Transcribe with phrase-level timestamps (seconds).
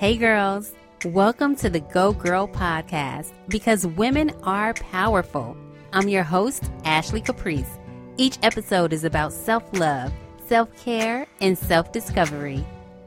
[0.00, 0.72] Hey, girls.
[1.04, 5.54] Welcome to the Go Girl podcast because women are powerful.
[5.92, 7.78] I'm your host, Ashley Caprice.
[8.16, 10.10] Each episode is about self love,
[10.46, 12.64] self care, and self discovery.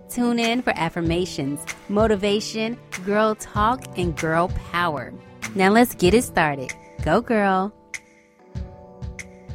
[0.08, 5.12] Tune in for affirmations, motivation, girl talk, and girl power.
[5.56, 6.74] Now let's get it started.
[7.02, 7.74] Go, girl.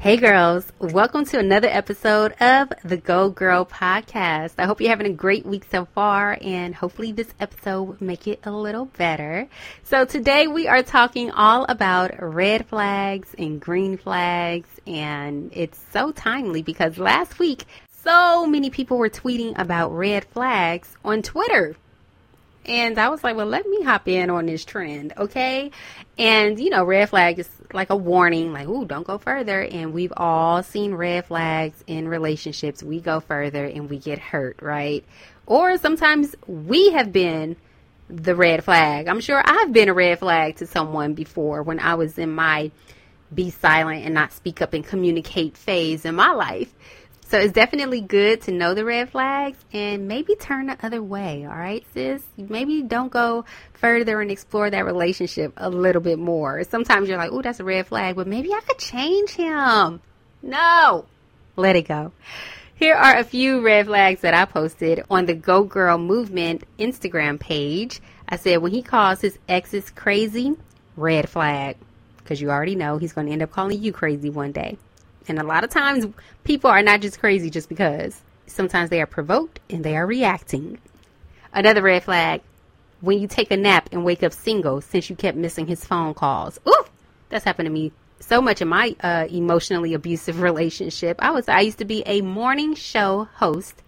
[0.01, 4.53] Hey girls, welcome to another episode of the Go Girl podcast.
[4.57, 8.29] I hope you're having a great week so far and hopefully this episode will make
[8.29, 9.49] it a little better.
[9.83, 16.13] So today we are talking all about red flags and green flags and it's so
[16.13, 21.75] timely because last week so many people were tweeting about red flags on Twitter.
[22.69, 25.71] And I was like, well, let me hop in on this trend, okay?
[26.19, 29.63] And, you know, red flag is like a warning, like, ooh, don't go further.
[29.63, 32.83] And we've all seen red flags in relationships.
[32.83, 35.05] We go further and we get hurt, right?
[35.47, 37.57] Or sometimes we have been
[38.09, 39.07] the red flag.
[39.07, 42.71] I'm sure I've been a red flag to someone before when I was in my
[43.33, 46.75] be silent and not speak up and communicate phase in my life.
[47.29, 51.45] So it's definitely good to know the red flags and maybe turn the other way.
[51.45, 52.23] All right, sis?
[52.39, 56.65] Maybe don't go further and explore that relationship a little bit more.
[56.65, 60.01] Sometimes you're like, oh, that's a red flag, but maybe I could change him.
[60.41, 61.05] No,
[61.57, 62.13] let it go.
[62.77, 67.39] Here are a few red flags that I posted on the Go Girl Movement Instagram
[67.39, 68.01] page.
[68.27, 70.57] I said, when he calls his exes crazy,
[70.97, 71.77] red flag.
[72.17, 74.79] Because you already know he's going to end up calling you crazy one day.
[75.29, 76.07] And a lot of times,
[76.45, 78.21] people are not just crazy just because.
[78.47, 80.79] Sometimes they are provoked and they are reacting.
[81.53, 82.43] Another red flag
[83.01, 86.15] when you take a nap and wake up single since you kept missing his phone
[86.15, 86.59] calls.
[86.67, 86.85] Ooh,
[87.29, 91.17] that's happened to me so much in my uh, emotionally abusive relationship.
[91.21, 93.83] I was I used to be a morning show host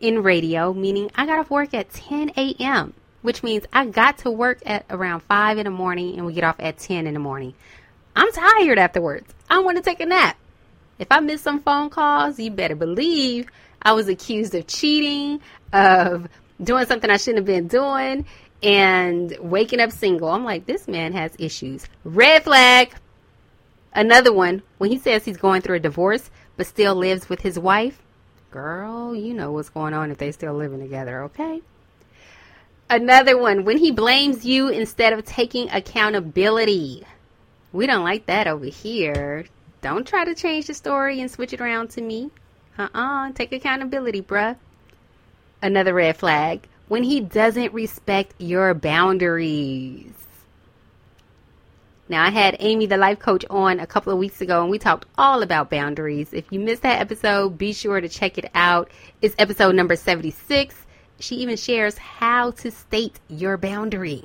[0.00, 4.30] in radio, meaning I got off work at 10 a.m., which means I got to
[4.30, 7.20] work at around 5 in the morning and we get off at 10 in the
[7.20, 7.54] morning.
[8.14, 9.32] I'm tired afterwards.
[9.48, 10.36] I want to take a nap.
[10.98, 13.48] If I miss some phone calls, you better believe
[13.82, 15.40] I was accused of cheating,
[15.72, 16.28] of
[16.62, 18.24] doing something I shouldn't have been doing,
[18.62, 20.28] and waking up single.
[20.28, 21.86] I'm like, this man has issues.
[22.04, 22.94] Red flag.
[23.92, 27.58] Another one, when he says he's going through a divorce but still lives with his
[27.58, 28.00] wife,
[28.50, 31.60] girl, you know what's going on if they still living together, okay?
[32.88, 37.04] Another one, when he blames you instead of taking accountability.
[37.72, 39.46] We don't like that over here.
[39.86, 42.32] Don't try to change the story and switch it around to me.
[42.76, 44.56] Uh uh Take accountability, bruh.
[45.62, 50.10] Another red flag when he doesn't respect your boundaries.
[52.08, 54.80] Now, I had Amy, the life coach, on a couple of weeks ago, and we
[54.80, 56.32] talked all about boundaries.
[56.32, 58.90] If you missed that episode, be sure to check it out.
[59.22, 60.74] It's episode number 76.
[61.20, 64.24] She even shares how to state your boundary.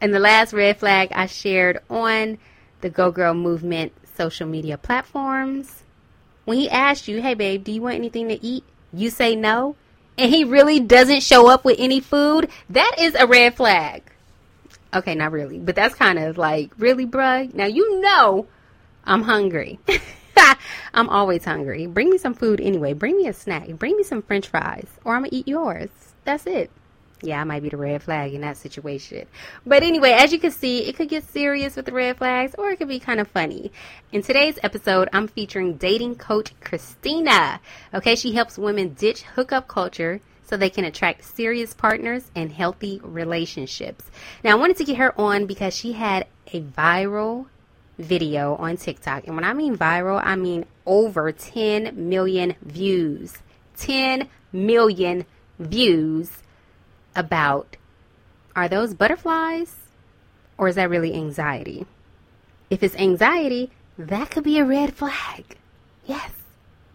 [0.00, 2.38] And the last red flag I shared on
[2.80, 5.84] the Go Girl movement social media platforms.
[6.44, 8.64] When he asks you, hey babe, do you want anything to eat?
[8.92, 9.76] You say no,
[10.18, 14.02] and he really doesn't show up with any food, that is a red flag.
[14.92, 17.54] Okay, not really, but that's kind of like, really, bruh?
[17.54, 18.46] Now you know
[19.04, 19.78] I'm hungry.
[20.94, 21.86] I'm always hungry.
[21.86, 22.92] Bring me some food anyway.
[22.92, 23.68] Bring me a snack.
[23.68, 25.90] Bring me some french fries, or I'm going to eat yours.
[26.24, 26.70] That's it
[27.22, 29.26] yeah, I might be the red flag in that situation.
[29.66, 32.70] But anyway, as you can see, it could get serious with the red flags or
[32.70, 33.72] it could be kind of funny.
[34.12, 37.60] In today's episode, I'm featuring dating coach Christina.
[37.92, 43.00] Okay, she helps women ditch hookup culture so they can attract serious partners and healthy
[43.02, 44.04] relationships.
[44.42, 47.46] Now, I wanted to get her on because she had a viral
[47.98, 49.26] video on TikTok.
[49.26, 53.38] And when I mean viral, I mean over 10 million views.
[53.76, 55.26] 10 million
[55.58, 56.30] views
[57.18, 57.76] about
[58.54, 59.74] are those butterflies
[60.56, 61.84] or is that really anxiety?
[62.70, 65.56] If it's anxiety, that could be a red flag.
[66.06, 66.30] Yes.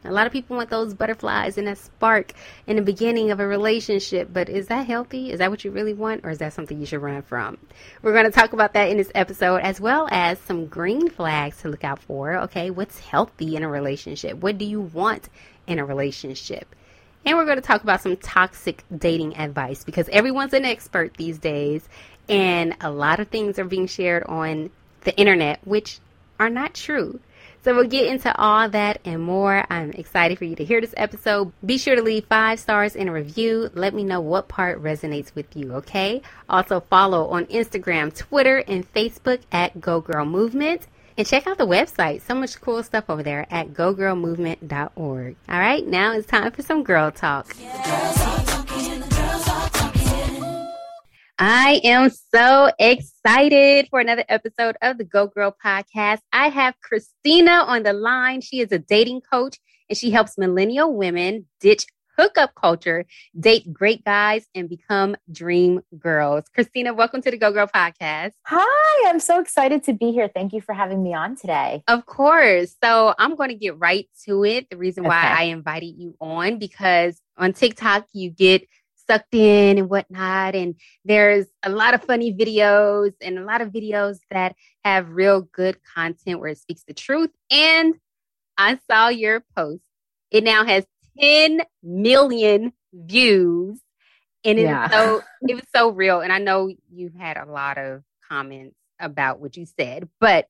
[0.05, 2.33] A lot of people want those butterflies and that spark
[2.67, 5.31] in the beginning of a relationship, but is that healthy?
[5.31, 7.57] Is that what you really want, or is that something you should run from?
[8.01, 11.61] We're going to talk about that in this episode, as well as some green flags
[11.61, 12.35] to look out for.
[12.39, 14.37] Okay, what's healthy in a relationship?
[14.39, 15.29] What do you want
[15.67, 16.75] in a relationship?
[17.25, 21.37] And we're going to talk about some toxic dating advice because everyone's an expert these
[21.37, 21.87] days,
[22.27, 24.69] and a lot of things are being shared on
[25.01, 25.99] the internet which
[26.39, 27.19] are not true.
[27.63, 29.65] So we'll get into all that and more.
[29.69, 31.53] I'm excited for you to hear this episode.
[31.65, 33.69] Be sure to leave five stars in a review.
[33.73, 36.21] Let me know what part resonates with you, okay?
[36.49, 40.87] Also follow on Instagram, Twitter, and Facebook at Go Girl Movement.
[41.17, 42.21] And check out the website.
[42.21, 45.35] So much cool stuff over there at gogirlmovement.org.
[45.49, 47.55] All right, now it's time for some girl talk.
[51.39, 56.19] I am so excited for another episode of the Go Girl podcast.
[56.31, 58.41] I have Christina on the line.
[58.41, 59.57] She is a dating coach
[59.89, 61.85] and she helps millennial women ditch
[62.17, 63.05] hookup culture,
[63.39, 66.45] date great guys, and become dream girls.
[66.53, 68.31] Christina, welcome to the Go Girl podcast.
[68.45, 70.29] Hi, I'm so excited to be here.
[70.33, 71.83] Thank you for having me on today.
[71.87, 72.75] Of course.
[72.83, 74.69] So I'm going to get right to it.
[74.69, 75.33] The reason why okay.
[75.33, 78.67] I invited you on because on TikTok, you get
[79.07, 80.55] sucked in and whatnot.
[80.55, 85.41] And there's a lot of funny videos and a lot of videos that have real
[85.41, 87.31] good content where it speaks the truth.
[87.49, 87.95] And
[88.57, 89.81] I saw your post.
[90.31, 90.85] It now has
[91.19, 93.79] 10 million views.
[94.45, 94.89] And it yeah.
[94.89, 96.19] so it was so real.
[96.19, 100.47] And I know you had a lot of comments about what you said, but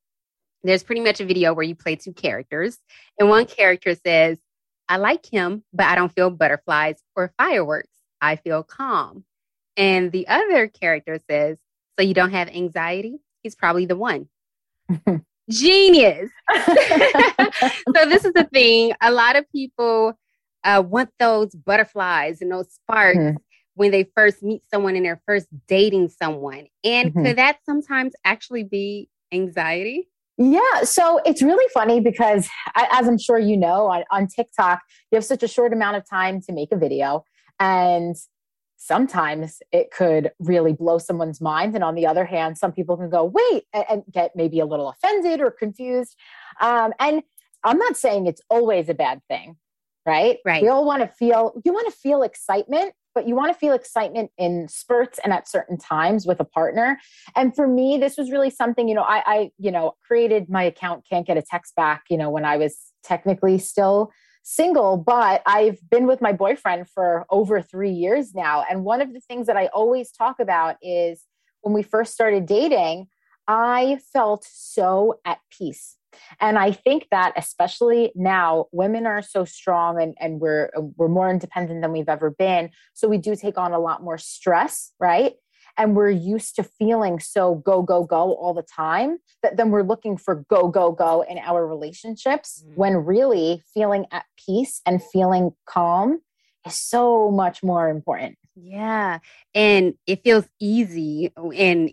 [0.63, 2.77] there's pretty much a video where you play two characters.
[3.19, 4.39] And one character says,
[4.87, 7.89] I like him, but I don't feel butterflies or fireworks.
[8.21, 9.25] I feel calm.
[9.75, 11.57] And the other character says,
[11.97, 13.19] So you don't have anxiety?
[13.41, 14.29] He's probably the one.
[15.49, 16.29] Genius.
[16.55, 18.93] so, this is the thing.
[19.01, 20.17] A lot of people
[20.63, 23.37] uh, want those butterflies and those sparks mm-hmm.
[23.75, 26.67] when they first meet someone and they're first dating someone.
[26.83, 27.25] And mm-hmm.
[27.25, 30.09] could that sometimes actually be anxiety?
[30.37, 34.79] Yeah, so it's really funny because, as I'm sure you know, on, on TikTok,
[35.11, 37.23] you have such a short amount of time to make a video.
[37.59, 38.15] And
[38.77, 41.75] sometimes it could really blow someone's mind.
[41.75, 44.89] And on the other hand, some people can go, wait, and, get maybe a little
[44.89, 46.15] offended or confused.
[46.59, 47.21] Um, and
[47.63, 49.55] I'm not saying it's always a bad thing,
[50.05, 50.37] right?
[50.45, 50.61] Right.
[50.61, 53.73] We all want to feel, you want to feel excitement, but you want to feel
[53.73, 56.99] excitement in spurts and at certain times with a partner.
[57.35, 60.63] And for me, this was really something, you know, I, I you know, created my
[60.63, 64.11] account, can't get a text back, you know, when I was technically still
[64.43, 68.65] single, but I've been with my boyfriend for over three years now.
[68.69, 71.23] And one of the things that I always talk about is
[71.61, 73.07] when we first started dating,
[73.47, 75.97] I felt so at peace.
[76.39, 81.29] And I think that especially now, women are so strong and, and we're we're more
[81.29, 82.69] independent than we've ever been.
[82.93, 85.33] So we do take on a lot more stress, right?
[85.77, 89.83] and we're used to feeling so go go go all the time that then we're
[89.83, 92.75] looking for go go go in our relationships mm.
[92.75, 96.21] when really feeling at peace and feeling calm
[96.65, 99.19] is so much more important yeah
[99.55, 101.91] and it feels easy and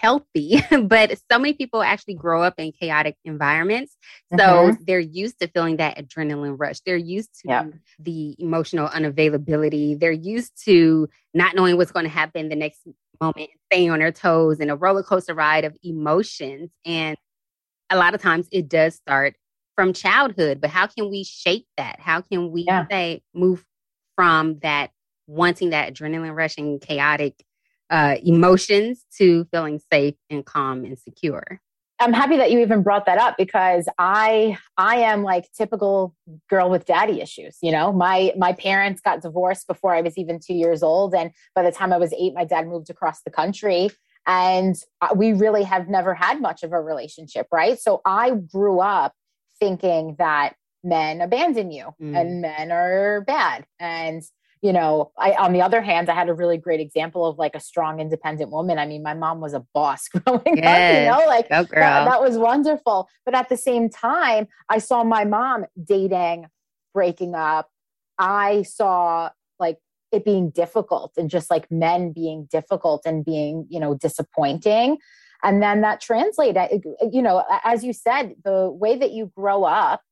[0.00, 3.96] healthy, but so many people actually grow up in chaotic environments.
[4.32, 4.82] So mm-hmm.
[4.86, 6.80] they're used to feeling that adrenaline rush.
[6.80, 7.74] They're used to yep.
[7.98, 9.98] the emotional unavailability.
[9.98, 12.80] They're used to not knowing what's going to happen the next
[13.20, 16.70] moment, staying on their toes in a roller coaster ride of emotions.
[16.84, 17.16] And
[17.90, 19.36] a lot of times it does start
[19.74, 22.00] from childhood, but how can we shape that?
[22.00, 22.86] How can we yeah.
[22.90, 23.64] say move
[24.16, 24.90] from that
[25.26, 27.34] wanting that adrenaline rush and chaotic
[27.92, 31.60] uh, emotions to feeling safe and calm and secure.
[32.00, 36.16] I'm happy that you even brought that up because I I am like typical
[36.50, 37.58] girl with daddy issues.
[37.62, 41.30] You know, my my parents got divorced before I was even two years old, and
[41.54, 43.90] by the time I was eight, my dad moved across the country,
[44.26, 47.78] and uh, we really have never had much of a relationship, right?
[47.78, 49.12] So I grew up
[49.60, 52.20] thinking that men abandon you mm.
[52.20, 54.22] and men are bad, and
[54.62, 57.54] you know i on the other hand i had a really great example of like
[57.54, 58.78] a strong independent woman.
[58.78, 61.08] I mean my mom was a boss growing yes.
[61.08, 63.08] up you know like oh, that, that was wonderful.
[63.24, 66.46] But at the same time i saw my mom dating
[66.92, 67.68] breaking up.
[68.18, 69.78] I saw like
[70.12, 74.98] it being difficult and just like men being difficult and being you know disappointing.
[75.42, 80.02] And then that translated you know as you said the way that you grow up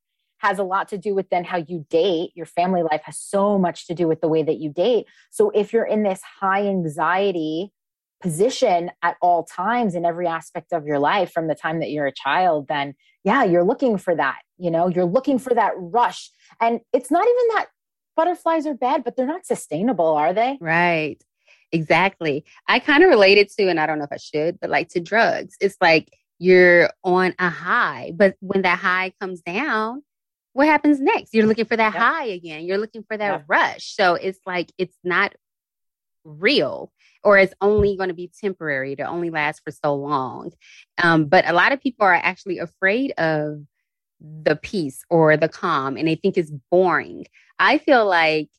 [0.41, 2.31] has a lot to do with then how you date.
[2.35, 5.05] Your family life has so much to do with the way that you date.
[5.29, 7.71] So if you're in this high anxiety
[8.21, 12.07] position at all times in every aspect of your life from the time that you're
[12.07, 12.93] a child, then
[13.23, 14.39] yeah, you're looking for that.
[14.57, 16.31] You know, you're looking for that rush.
[16.59, 17.67] And it's not even that
[18.15, 20.57] butterflies are bad, but they're not sustainable, are they?
[20.59, 21.23] Right.
[21.71, 22.43] Exactly.
[22.67, 24.99] I kind of related to, and I don't know if I should, but like to
[24.99, 25.55] drugs.
[25.61, 30.03] It's like you're on a high, but when that high comes down,
[30.53, 31.33] what happens next?
[31.33, 32.01] You're looking for that yep.
[32.01, 32.65] high again.
[32.65, 33.43] You're looking for that yep.
[33.47, 33.95] rush.
[33.95, 35.33] So it's like it's not
[36.23, 36.91] real
[37.23, 40.51] or it's only going to be temporary to only last for so long.
[41.01, 43.63] Um, but a lot of people are actually afraid of
[44.19, 47.25] the peace or the calm and they think it's boring.
[47.57, 48.49] I feel like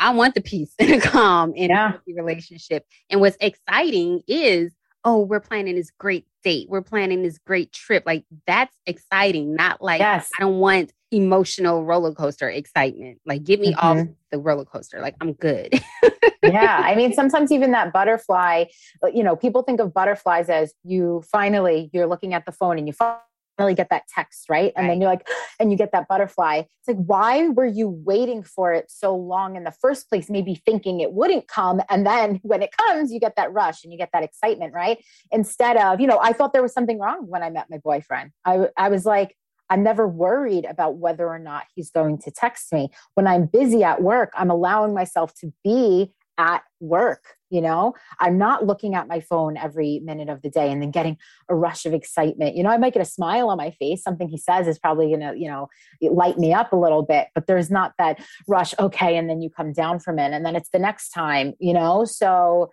[0.00, 1.94] I want the peace and the calm in yeah.
[1.94, 2.84] a relationship.
[3.10, 4.72] And what's exciting is
[5.04, 6.68] oh, we're planning this great date.
[6.68, 8.02] We're planning this great trip.
[8.04, 9.54] Like that's exciting.
[9.54, 10.28] Not like yes.
[10.36, 13.20] I don't want emotional roller coaster excitement.
[13.24, 14.00] Like get me mm-hmm.
[14.00, 15.00] off the roller coaster.
[15.00, 15.80] Like I'm good.
[16.42, 16.80] yeah.
[16.84, 18.64] I mean, sometimes even that butterfly,
[19.02, 22.78] uh, you know, people think of butterflies as you finally, you're looking at the phone
[22.78, 24.72] and you finally get that text, right?
[24.76, 24.92] And right.
[24.92, 25.26] then you're like,
[25.60, 26.58] and you get that butterfly.
[26.58, 30.28] It's like, why were you waiting for it so long in the first place?
[30.28, 31.80] Maybe thinking it wouldn't come.
[31.88, 35.02] And then when it comes, you get that rush and you get that excitement, right?
[35.32, 38.32] Instead of, you know, I thought there was something wrong when I met my boyfriend.
[38.44, 39.34] I, I was like,
[39.70, 42.90] I'm never worried about whether or not he's going to text me.
[43.14, 47.24] When I'm busy at work, I'm allowing myself to be at work.
[47.50, 50.90] You know, I'm not looking at my phone every minute of the day and then
[50.90, 51.16] getting
[51.48, 52.56] a rush of excitement.
[52.56, 54.02] You know, I might get a smile on my face.
[54.02, 55.68] Something he says is probably going to, you know,
[56.02, 58.74] light me up a little bit, but there's not that rush.
[58.78, 59.16] Okay.
[59.16, 62.04] And then you come down from it and then it's the next time, you know?
[62.04, 62.70] So,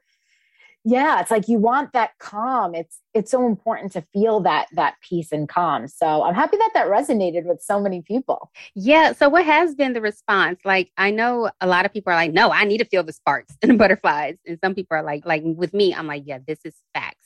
[0.85, 2.75] yeah it's like you want that calm.
[2.75, 5.87] It's it's so important to feel that that peace and calm.
[5.87, 8.51] So i'm happy that that resonated with so many people.
[8.75, 10.59] Yeah so what has been the response?
[10.63, 13.13] Like i know a lot of people are like no i need to feel the
[13.13, 14.35] sparks and the butterflies.
[14.45, 17.24] And some people are like like with me i'm like yeah this is facts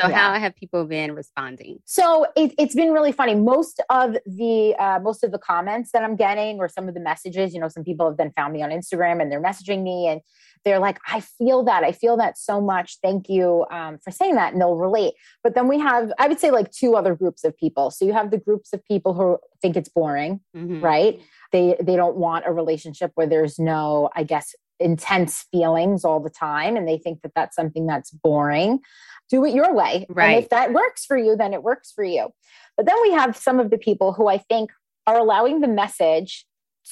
[0.00, 0.16] so yeah.
[0.16, 1.80] how have people been responding?
[1.84, 3.34] So it, has been really funny.
[3.34, 7.00] Most of the uh, most of the comments that I'm getting, or some of the
[7.00, 10.06] messages, you know, some people have then found me on Instagram and they're messaging me,
[10.06, 10.20] and
[10.64, 11.84] they're like, I feel that.
[11.84, 12.98] I feel that so much.
[13.02, 14.52] Thank you um, for saying that.
[14.52, 15.14] And they'll relate.
[15.42, 17.90] But then we have, I would say, like two other groups of people.
[17.90, 20.80] So you have the groups of people who think it's boring, mm-hmm.
[20.80, 21.20] right?
[21.52, 26.30] They they don't want a relationship where there's no, I guess, intense feelings all the
[26.30, 28.80] time, and they think that that's something that's boring.
[29.28, 30.30] Do it your way, right?
[30.30, 32.30] And if that works for you, then it works for you.
[32.76, 34.70] But then we have some of the people who I think
[35.06, 36.46] are allowing the message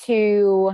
[0.04, 0.72] to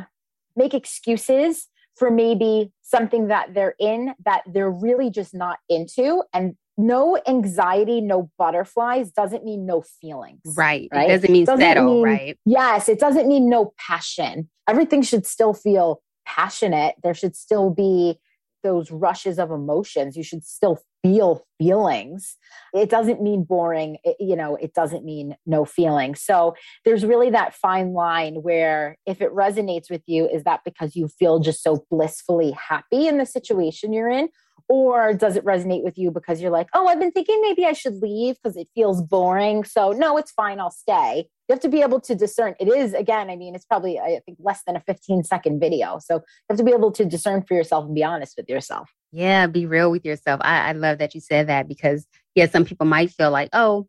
[0.57, 6.57] make excuses for maybe something that they're in that they're really just not into and
[6.79, 10.41] no anxiety, no butterflies doesn't mean no feelings.
[10.57, 10.89] Right.
[10.93, 11.11] right?
[11.11, 12.39] It doesn't mean doesn't settle, mean, right?
[12.47, 12.89] Yes.
[12.89, 14.49] It doesn't mean no passion.
[14.69, 16.95] Everything should still feel passionate.
[17.03, 18.19] There should still be
[18.63, 20.17] those rushes of emotions.
[20.17, 22.37] You should still feel feelings.
[22.73, 23.99] It doesn't mean boring.
[24.05, 26.15] It, you know, it doesn't mean no feeling.
[26.15, 26.55] So
[26.85, 31.09] there's really that fine line where if it resonates with you, is that because you
[31.09, 34.29] feel just so blissfully happy in the situation you're in?
[34.73, 37.75] Or does it resonate with you because you're like, oh, I've been thinking maybe I
[37.75, 39.65] should leave because it feels boring.
[39.65, 40.59] So, no, it's fine.
[40.61, 41.29] I'll stay.
[41.47, 42.55] You have to be able to discern.
[42.59, 45.99] It is, again, I mean, it's probably, I think, less than a 15 second video.
[45.99, 48.89] So, you have to be able to discern for yourself and be honest with yourself.
[49.11, 50.41] Yeah, be real with yourself.
[50.43, 53.87] I, I love that you said that because, yeah, some people might feel like, oh,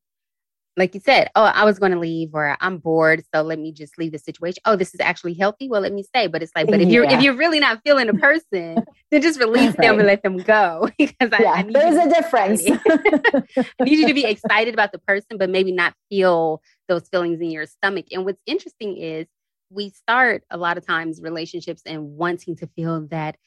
[0.75, 3.71] like you said, oh, I was going to leave or I'm bored, so let me
[3.71, 4.59] just leave the situation.
[4.65, 5.69] Oh, this is actually healthy.
[5.69, 6.27] Well, let me stay.
[6.27, 9.39] But it's like, but if you're if you're really not feeling a person, then just
[9.39, 9.77] release right.
[9.77, 10.89] them and let them go.
[10.97, 12.63] because yeah, I, I there's a difference.
[13.79, 17.39] I need you to be excited about the person, but maybe not feel those feelings
[17.39, 18.07] in your stomach.
[18.11, 19.27] And what's interesting is
[19.69, 23.37] we start a lot of times relationships and wanting to feel that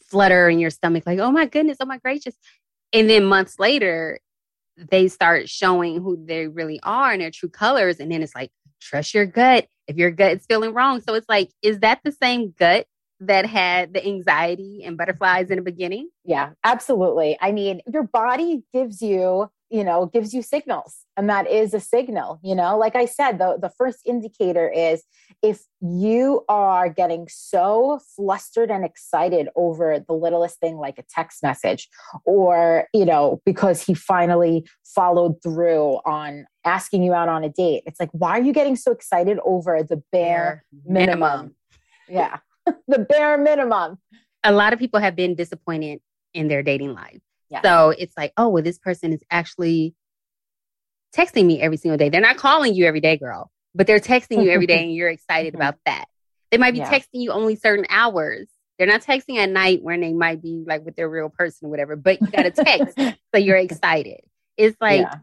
[0.00, 2.34] flutter in your stomach, like, oh my goodness, oh my gracious.
[2.92, 4.20] And then months later,
[4.76, 7.98] they start showing who they really are and their true colors.
[8.00, 8.50] And then it's like,
[8.80, 9.66] trust your gut.
[9.86, 11.00] If your gut is feeling wrong.
[11.00, 12.86] So it's like, is that the same gut
[13.20, 16.10] that had the anxiety and butterflies in the beginning?
[16.24, 17.36] Yeah, absolutely.
[17.40, 21.80] I mean, your body gives you you know gives you signals and that is a
[21.80, 22.76] signal you know?
[22.78, 25.02] Like i said the, the first indicator is
[25.42, 31.42] if you are getting so flustered and excited over the littlest thing like a text
[31.42, 31.88] message
[32.24, 37.82] or you know because he finally followed through on asking you out on a date
[37.86, 41.54] it's like why are you getting so excited over the bare minimum, minimum.
[42.08, 42.38] yeah.
[42.86, 43.98] The bare minimum.
[44.44, 46.00] A lot of people have been disappointed
[46.32, 47.20] in their dating life
[47.52, 47.62] yeah.
[47.62, 49.94] So it's like, oh, well, this person is actually
[51.14, 52.08] texting me every single day.
[52.08, 55.10] They're not calling you every day, girl, but they're texting you every day and you're
[55.10, 55.62] excited mm-hmm.
[55.62, 56.06] about that.
[56.50, 56.90] They might be yeah.
[56.90, 58.48] texting you only certain hours.
[58.78, 61.70] They're not texting at night when they might be like with their real person or
[61.70, 62.98] whatever, but you got to text.
[62.98, 64.20] so you're excited.
[64.56, 65.16] It's like, yeah.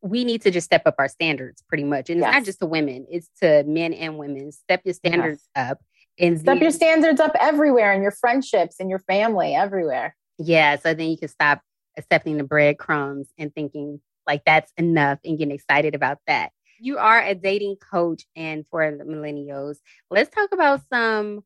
[0.00, 2.10] we need to just step up our standards pretty much.
[2.10, 2.28] And yes.
[2.28, 4.50] it's not just to women, it's to men and women.
[4.52, 5.70] Step your standards yes.
[5.70, 5.78] up.
[6.18, 10.14] And step your standards up everywhere in your friendships and your family, everywhere.
[10.38, 10.76] Yeah.
[10.76, 11.62] So then you can stop
[11.96, 16.50] accepting the breadcrumbs and thinking like that's enough and getting excited about that.
[16.80, 19.76] You are a dating coach and for the millennials,
[20.10, 21.44] let's talk about some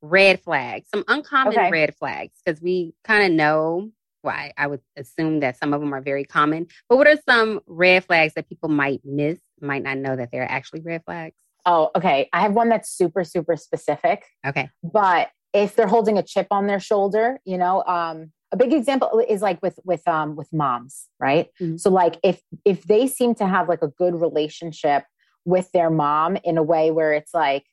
[0.00, 1.70] red flags, some uncommon okay.
[1.70, 3.90] red flags, because we kind of know
[4.22, 6.66] why I would assume that some of them are very common.
[6.88, 10.50] But what are some red flags that people might miss, might not know that they're
[10.50, 11.36] actually red flags?
[11.64, 12.28] Oh, okay.
[12.32, 14.24] I have one that's super, super specific.
[14.44, 14.70] Okay.
[14.82, 19.24] But if they're holding a chip on their shoulder, you know, um, a big example
[19.28, 21.76] is like with with um with moms right mm-hmm.
[21.76, 25.04] so like if if they seem to have like a good relationship
[25.44, 27.64] with their mom in a way where it's like,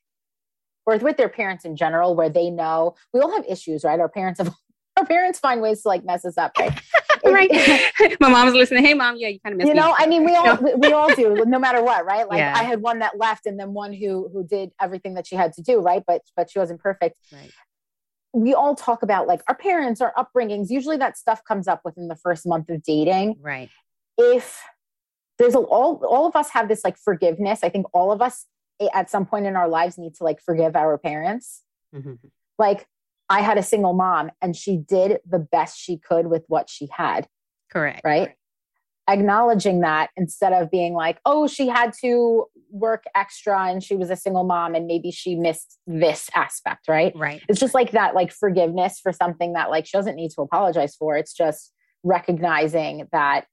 [0.86, 4.00] or with their parents in general, where they know we all have issues, right?
[4.00, 4.52] Our parents have
[4.96, 6.78] our parents find ways to like mess us up, right?
[7.24, 8.16] right.
[8.20, 8.84] My mom's listening.
[8.84, 9.16] Hey, mom.
[9.16, 9.78] Yeah, you kind of You me.
[9.78, 12.28] know, I mean, we all we, we all do, no matter what, right?
[12.28, 12.54] Like Yeah.
[12.56, 15.52] I had one that left, and then one who who did everything that she had
[15.54, 16.02] to do, right?
[16.06, 17.16] But but she wasn't perfect.
[17.32, 17.50] Right.
[18.32, 20.70] We all talk about like our parents, our upbringings.
[20.70, 23.36] Usually, that stuff comes up within the first month of dating.
[23.40, 23.70] Right.
[24.16, 24.60] If
[25.38, 27.60] there's a, all all of us have this like forgiveness.
[27.62, 28.46] I think all of us
[28.80, 31.62] eh, at some point in our lives need to like forgive our parents.
[31.94, 32.18] Mhm.
[32.58, 32.86] Like
[33.30, 36.88] I had a single mom, and she did the best she could with what she
[36.92, 37.26] had
[37.70, 38.02] Correct.
[38.04, 38.34] right?
[39.10, 44.08] Acknowledging that instead of being like, oh, she had to work extra and she was
[44.08, 47.12] a single mom and maybe she missed this aspect, right?
[47.16, 47.42] Right.
[47.48, 50.94] It's just like that, like forgiveness for something that like she doesn't need to apologize
[50.94, 51.16] for.
[51.16, 51.72] It's just
[52.04, 53.46] recognizing that,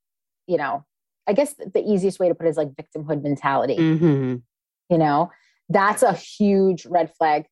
[0.46, 0.86] you know,
[1.28, 4.36] I guess the easiest way to put it is like victimhood mentality, hmm
[4.90, 5.32] you know,
[5.70, 7.46] that's a huge red flag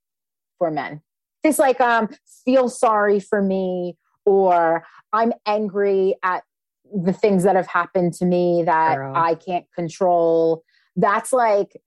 [0.57, 1.01] for men.
[1.43, 2.09] It's like, um,
[2.45, 6.43] feel sorry for me or I'm angry at
[6.93, 9.13] the things that have happened to me that Girl.
[9.15, 10.63] I can't control.
[10.95, 11.81] That's like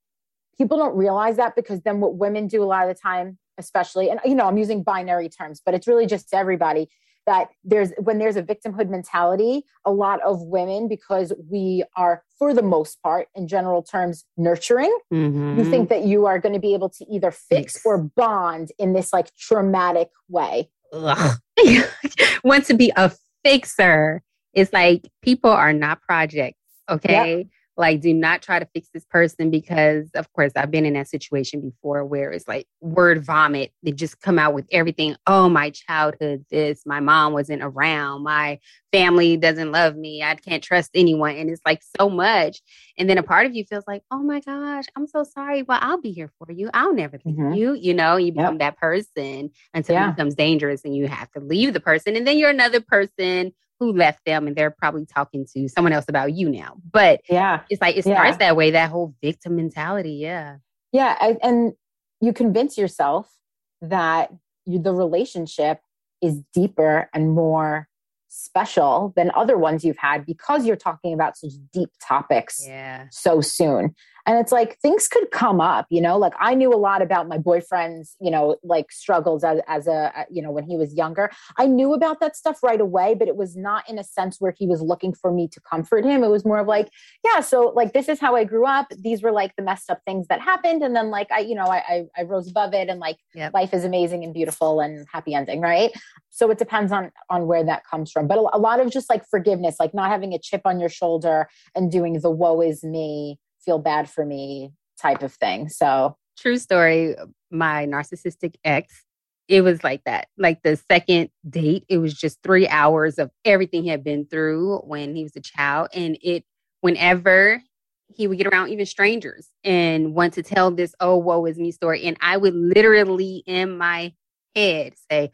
[0.57, 4.11] people don't realize that because then what women do a lot of the time, especially,
[4.11, 6.89] and you know, I'm using binary terms, but it's really just everybody
[7.27, 12.55] that there's when there's a victimhood mentality, a lot of women, because we are for
[12.55, 16.61] the most part, in general terms, nurturing, hmm you think that you are going to
[16.61, 17.87] be able to either fix Fix.
[17.87, 20.71] or bond in this like traumatic way.
[22.45, 23.13] Want to be a
[23.45, 24.23] fixer.
[24.59, 26.59] It's like people are not projects,
[26.91, 27.47] okay?
[27.77, 31.07] Like, do not try to fix this person because, of course, I've been in that
[31.07, 33.71] situation before where it's like word vomit.
[33.85, 35.15] They just come out with everything.
[35.29, 38.59] Oh, my childhood, this, my mom wasn't around, my
[38.91, 41.37] family doesn't love me, I can't trust anyone.
[41.37, 42.63] And it's like so much.
[42.99, 45.63] And then a part of you feels like, oh my gosh, I'm so sorry.
[45.63, 46.71] Well, I'll be here for you.
[46.75, 47.57] I'll never leave Mhm.
[47.57, 47.75] you.
[47.75, 48.35] You know, you Yep.
[48.35, 50.09] become that person until Yeah.
[50.09, 52.17] it becomes dangerous and you have to leave the person.
[52.17, 56.07] And then you're another person who left them and they're probably talking to someone else
[56.09, 56.77] about you now.
[56.93, 57.61] But Yeah.
[57.71, 58.15] it's like it Yeah.
[58.15, 60.15] starts that way, that whole victim mentality.
[60.15, 60.57] Yeah.
[60.93, 61.17] Yeah.
[61.21, 61.73] I, and
[62.21, 63.33] you convince yourself
[63.81, 64.33] that
[64.67, 65.81] you, the relationship
[66.21, 67.89] is deeper and more
[68.29, 73.07] special than other ones you've had because you're talking about such deep topics Yeah.
[73.11, 73.95] so soon.
[74.27, 77.29] And it's like things could come up, you know, like I knew a lot about
[77.29, 80.95] my boyfriend's, you know, like struggles as, as a, uh, you know, when he was
[80.95, 81.31] younger.
[81.57, 84.55] I knew about that stuff right away, but it was not in a sense where
[84.57, 86.23] he was looking for me to comfort him.
[86.23, 86.91] It was more of like,
[87.25, 88.89] yeah, so like this is how I grew up.
[88.99, 90.83] These were like the messed up things that happened.
[90.83, 93.55] And then like I, you know, I, I, I rose above it and like Yep.
[93.55, 95.93] life is amazing and beautiful and happy ending, right?
[96.31, 98.27] So it depends on on where that comes from.
[98.27, 100.89] But a, a lot of just like forgiveness, like not having a chip on your
[100.89, 105.69] shoulder and doing the woe is me, feel bad for me type of thing.
[105.69, 107.15] So True story.
[107.51, 109.05] My narcissistic ex,
[109.47, 110.29] it was like that.
[110.39, 114.79] Like the second date, it was just three hours of everything he had been through
[114.79, 115.89] when he was a child.
[115.93, 116.45] And it,
[116.81, 117.63] whenever
[118.07, 121.71] he would get around even strangers and want to tell this, oh, woe is me
[121.73, 122.05] story.
[122.05, 124.15] And I would literally in my
[124.57, 125.31] head say,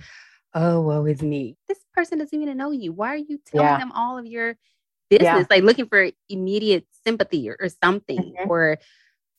[0.54, 1.56] oh, woe is me.
[1.68, 2.92] This person doesn't even know you.
[2.92, 3.78] Why are you telling Yeah.
[3.78, 4.56] them all of your
[5.10, 5.46] business?
[5.50, 8.34] Like looking for immediate sympathy or, or something.
[8.40, 8.48] Mhm.
[8.48, 8.78] Or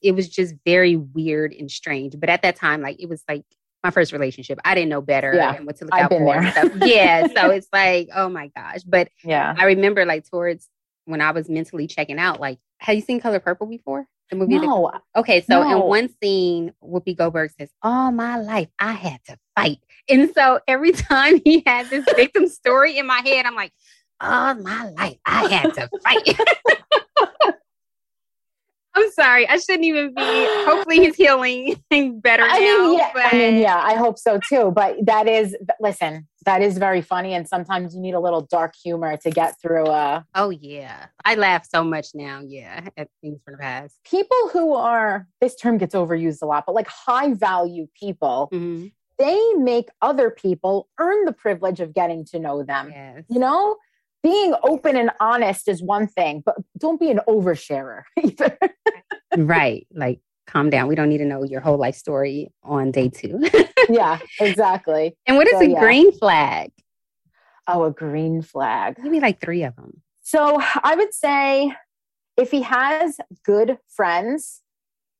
[0.01, 2.19] it was just very weird and strange.
[2.19, 3.43] But at that time, like it was like
[3.83, 4.59] my first relationship.
[4.65, 6.41] I didn't know better Yeah, and what to look I've out been for.
[6.41, 6.51] there.
[6.51, 6.71] stuff.
[6.83, 7.27] Yeah.
[7.35, 8.81] So it's like, oh my gosh.
[8.85, 9.53] But yeah.
[9.57, 10.69] I remember like towards
[11.05, 14.07] when I was mentally checking out, like, have you seen Color Purple before?
[14.31, 14.57] The movie.
[14.57, 15.71] No, Okay, so No.
[15.83, 19.77] in one scene, Whoopi Goldberg says, "All my life, I had to fight,"
[20.09, 23.71] and so every time he had this victim story in my head, I'm like,
[24.21, 26.39] "All my life, I had to fight."
[28.97, 30.21] I'm sorry, I shouldn't even be.
[30.23, 31.75] Hopefully, he's healing
[32.21, 32.87] better I now.
[32.87, 34.71] mean, yeah, but I mean, yeah, I hope so too.
[34.73, 38.73] But that is, listen, that is very funny, and sometimes you need a little dark
[38.81, 39.87] humor to get through.
[39.87, 42.39] Uh, Oh yeah, I laugh so much now.
[42.47, 43.97] Yeah, at things from the past.
[44.05, 48.93] people who are this term gets overused a lot, but like high value people, Mhm.
[49.19, 52.91] they make other people earn the privilege of getting to know them.
[52.95, 53.23] Yes.
[53.29, 53.75] You know,
[54.25, 58.57] being open and honest is one thing, but don't be an oversharer either.
[59.37, 59.85] right.
[59.93, 60.87] Like, calm down.
[60.87, 63.39] We don't need to know your whole life story on day two.
[63.89, 65.15] yeah, exactly.
[65.27, 65.79] and what is So, a yeah.
[65.79, 66.71] green flag?
[67.67, 68.95] Oh, a green flag.
[68.95, 70.01] Give me like three of them.
[70.21, 71.75] So I would say
[72.35, 74.61] if he has good friends,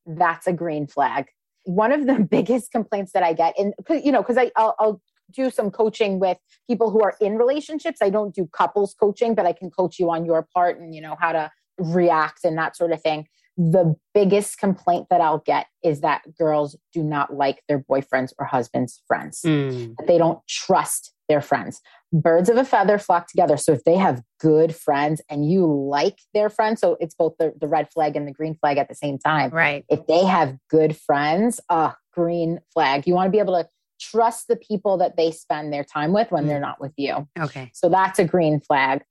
[0.04, 1.26] that's a green flag.
[1.62, 3.72] One of the biggest complaints that I get, and
[4.04, 7.98] you know, because I'll, I'll do some coaching with people who are in relationships.
[8.00, 11.00] I don't do couples coaching, but I can coach you on your part and you
[11.00, 13.26] know how to react and that sort of thing.
[13.56, 18.44] the biggest complaint that I'll get is that girls do not like their boyfriends or
[18.44, 19.40] husbands' friends.
[19.44, 19.94] Mm.
[20.06, 21.80] They don't trust their friends.
[22.12, 23.56] Birds of a feather flock together.
[23.56, 27.52] So if they have good friends and you like their friends, so it's both the,
[27.58, 29.50] the red flag and the green flag at the same time.
[29.50, 29.84] Right.
[29.88, 33.06] If they have good friends, uh, green flag.
[33.06, 33.68] You want to be able to
[34.00, 36.48] trust the people that they spend their time with when mm.
[36.48, 37.26] they're not with you.
[37.38, 37.70] Okay.
[37.74, 39.02] So that's a green flag.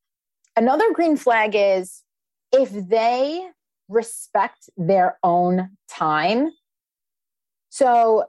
[0.55, 2.03] Another green flag is
[2.51, 3.45] if they
[3.89, 6.51] respect their own time.
[7.69, 8.25] So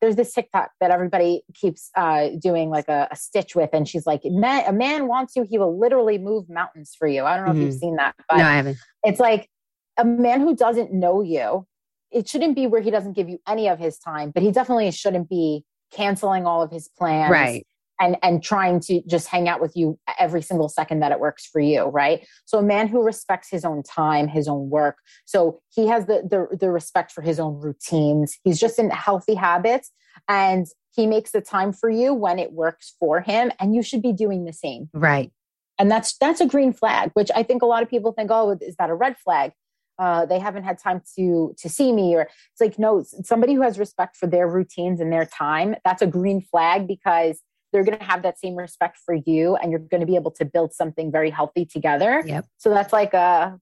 [0.00, 4.06] there's this TikTok that everybody keeps uh, doing like a, a, stitch with, and she's
[4.06, 7.24] like, a man wants you, he will literally move mountains for you.
[7.24, 7.60] I don't know mm-hmm.
[7.60, 7.80] if you've mm-hmm.
[7.80, 8.76] seen that, but no, I haven't.
[9.02, 9.48] It's like
[9.96, 11.66] a man who doesn't know you.
[12.10, 14.90] It shouldn't be where he doesn't give you any of his time, but he definitely
[14.90, 17.30] shouldn't be canceling all of his plans.
[17.30, 17.66] Right.
[18.00, 21.46] and and trying to just hang out with you every single second that it works
[21.46, 22.26] for you right?
[22.44, 24.96] So a man who respects his own time his own work.
[25.24, 28.38] So he has the the, the respect for his own routines.
[28.42, 29.92] He's just in healthy habits
[30.28, 34.02] and he makes the time for you when it works for him and you should
[34.02, 34.88] be doing the same.
[34.92, 35.30] Right.
[35.78, 38.56] And that's that's a green flag which i think a lot of people think oh
[38.60, 39.50] is that a red flag
[39.98, 43.62] uh, they haven't had time to to see me or it's like no somebody who
[43.62, 47.40] has respect for their routines and their time that's a green flag because
[47.74, 50.30] they're going to have that same respect for you and you're going to be able
[50.30, 52.22] to build something very healthy together.
[52.24, 52.46] Yep.
[52.56, 53.58] so that's like a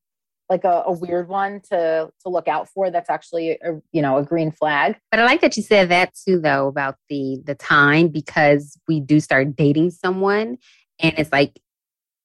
[0.50, 2.90] like a, a, weird one to to look out for.
[2.90, 4.98] That's actually a, you know a green flag.
[5.10, 9.00] But i like that you said that too though about the the time because we
[9.00, 10.58] do start dating someone
[10.98, 11.58] and it's like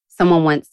[0.09, 0.69] someone wants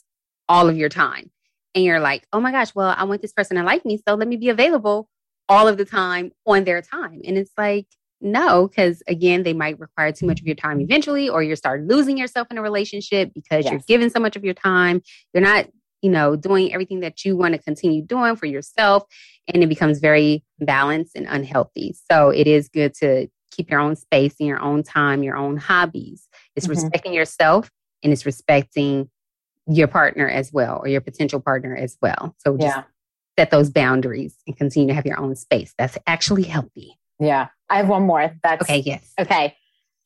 [0.49, 1.31] all of your time
[1.75, 4.15] and you're like oh my gosh well i want this person to like me so
[4.15, 5.09] let me be available
[5.49, 7.87] all of the time on their time and it's like
[8.25, 11.83] no, because again, they might require too much of your time eventually, or you start
[11.85, 13.71] losing yourself in a relationship because yes.
[13.71, 15.03] you're giving so much of your time.
[15.35, 15.69] You're not,
[16.01, 19.05] you know, doing everything that you want to continue doing for yourself,
[19.53, 21.95] and it becomes very balanced and unhealthy.
[22.11, 25.59] So it is good to keep your own space and your own time, your own
[25.59, 26.27] hobbies.
[26.57, 26.81] It's mm-hmm.
[26.81, 27.71] respecting yourself
[28.03, 29.11] and it's respecting
[29.67, 32.35] your partner as well, or your potential partner as well.
[32.39, 32.83] So just yeah.
[33.39, 35.75] set those boundaries and continue to have your own space.
[35.79, 36.99] That's actually healthy.
[37.19, 37.49] Yeah.
[37.71, 38.35] I have one more.
[38.43, 38.79] That's okay.
[38.79, 39.13] Yes.
[39.19, 39.57] Okay.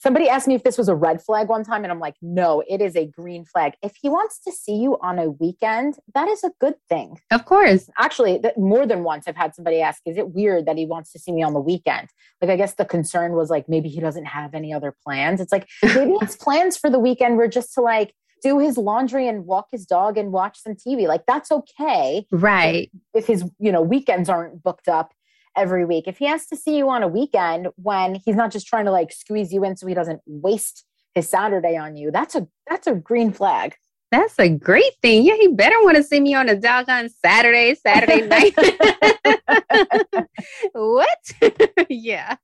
[0.00, 2.62] Somebody asked me if this was a red flag one time, and I'm like, no,
[2.68, 3.72] it is a green flag.
[3.82, 7.18] If he wants to see you on a weekend, that is a good thing.
[7.32, 7.90] Of course.
[7.98, 11.18] Actually, more than once, I've had somebody ask, is it weird that he wants to
[11.18, 12.10] see me on the weekend?
[12.40, 15.40] Like, I guess the concern was like, maybe he doesn't have any other plans.
[15.40, 19.28] It's like, maybe his plans for the weekend were just to like, do his laundry
[19.28, 21.06] and walk his dog and watch some TV.
[21.06, 22.26] Like that's okay.
[22.30, 22.90] Right.
[23.14, 25.12] If, if his, you know, weekends aren't booked up
[25.56, 26.06] every week.
[26.06, 28.92] If he has to see you on a weekend when he's not just trying to
[28.92, 32.86] like squeeze you in so he doesn't waste his Saturday on you, that's a that's
[32.86, 33.74] a green flag.
[34.10, 35.24] That's a great thing.
[35.24, 38.54] Yeah, he better want to see me on a doggone Saturday, Saturday night.
[40.72, 41.32] what?
[41.90, 42.36] yeah.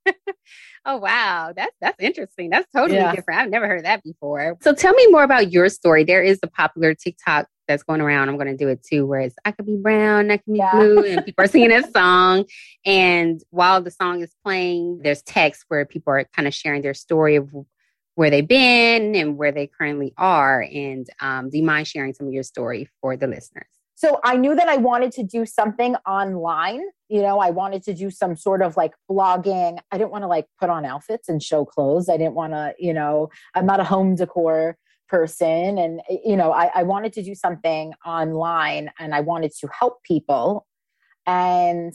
[0.85, 2.51] Oh wow, that's that's interesting.
[2.51, 3.15] That's totally yeah.
[3.15, 3.41] different.
[3.41, 4.57] I've never heard that before.
[4.61, 6.03] So tell me more about your story.
[6.03, 8.29] There is a popular TikTok that's going around.
[8.29, 10.59] I'm going to do it too, where it's I could be brown, I can be
[10.59, 10.71] yeah.
[10.71, 12.45] blue, and people are singing this song.
[12.85, 16.93] And while the song is playing, there's text where people are kind of sharing their
[16.93, 17.51] story of
[18.15, 20.61] where they've been and where they currently are.
[20.61, 23.67] And um, do you mind sharing some of your story for the listeners?
[23.97, 26.81] So I knew that I wanted to do something online.
[27.07, 29.79] You know, I wanted to do some sort of like blogging.
[29.91, 32.09] I didn't want to like put on outfits and show clothes.
[32.09, 36.51] I didn't want to, you know, I'm not a home decor person and you know
[36.51, 40.65] I, I, wanted to do something online and i wanted to help people
[41.27, 41.93] and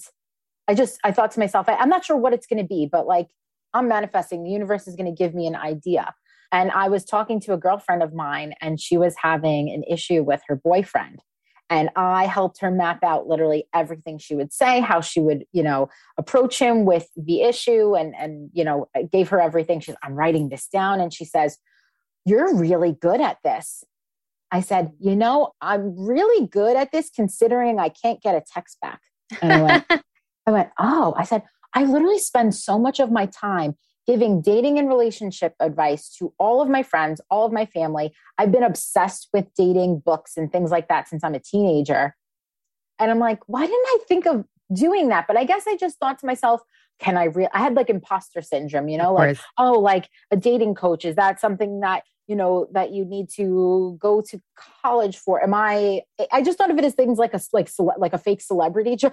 [0.68, 2.88] i just i thought to myself I, i'm not sure what it's going to be
[2.90, 3.26] but like
[3.74, 6.14] i'm manifesting the universe is going to give me an idea
[6.52, 10.22] and i was talking to a girlfriend of mine and she was having an issue
[10.22, 11.20] with her boyfriend
[11.68, 15.62] and i helped her map out literally everything she would say how she would you
[15.62, 20.14] know approach him with the issue and and you know gave her everything she's i'm
[20.14, 21.58] writing this down and she says
[22.24, 23.84] you're really good at this.
[24.50, 28.78] I said, You know, I'm really good at this considering I can't get a text
[28.80, 29.00] back.
[29.40, 29.84] And I went,
[30.46, 31.42] I went, Oh, I said,
[31.74, 36.60] I literally spend so much of my time giving dating and relationship advice to all
[36.60, 38.12] of my friends, all of my family.
[38.38, 42.16] I've been obsessed with dating books and things like that since I'm a teenager.
[42.98, 45.26] And I'm like, why didn't I think of doing that?
[45.26, 46.60] But I guess I just thought to myself,
[46.98, 50.74] can I real I had like imposter syndrome, you know, like, oh, like a dating
[50.74, 54.40] coach, is that something that, you know, that you need to go to
[54.82, 55.42] college for?
[55.42, 58.40] Am I, I just thought of it as things like a, like, like a fake
[58.40, 59.12] celebrity job.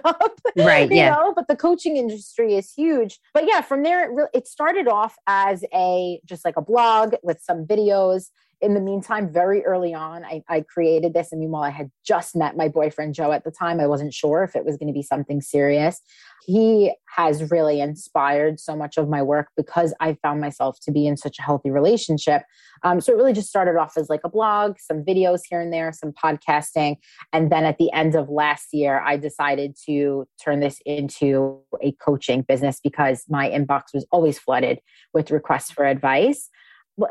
[0.56, 0.88] Right.
[0.88, 1.16] you yeah.
[1.16, 3.18] know, but the coaching industry is huge.
[3.34, 7.42] But yeah, from there, it, it started off as a, just like a blog with
[7.42, 8.28] some videos
[8.60, 11.30] in the meantime, very early on, I, I created this.
[11.30, 13.78] And meanwhile, I had just met my boyfriend, Joe, at the time.
[13.78, 16.00] I wasn't sure if it was going to be something serious.
[16.44, 21.06] He has really inspired so much of my work because I found myself to be
[21.06, 22.42] in such a healthy relationship.
[22.82, 25.72] Um, so it really just started off as like a blog, some videos here and
[25.72, 26.96] there, some podcasting.
[27.32, 31.92] And then at the end of last year, I decided to turn this into a
[31.92, 34.80] coaching business because my inbox was always flooded
[35.12, 36.50] with requests for advice